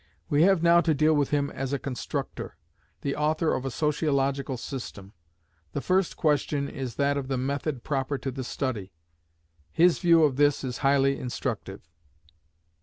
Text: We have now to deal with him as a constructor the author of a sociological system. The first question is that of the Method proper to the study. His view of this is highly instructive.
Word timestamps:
We 0.31 0.41
have 0.41 0.63
now 0.63 0.81
to 0.81 0.95
deal 0.95 1.13
with 1.13 1.29
him 1.29 1.51
as 1.51 1.73
a 1.73 1.77
constructor 1.77 2.57
the 3.01 3.15
author 3.15 3.53
of 3.53 3.65
a 3.65 3.69
sociological 3.69 4.57
system. 4.57 5.13
The 5.73 5.81
first 5.81 6.17
question 6.17 6.67
is 6.67 6.95
that 6.95 7.17
of 7.17 7.27
the 7.27 7.37
Method 7.37 7.83
proper 7.83 8.17
to 8.17 8.31
the 8.31 8.43
study. 8.43 8.93
His 9.71 9.99
view 9.99 10.23
of 10.23 10.37
this 10.37 10.63
is 10.63 10.79
highly 10.79 11.19
instructive. 11.19 11.87